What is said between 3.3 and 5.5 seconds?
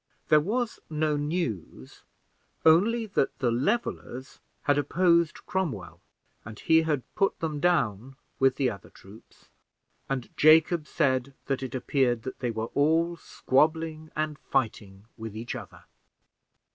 the Levelers had opposed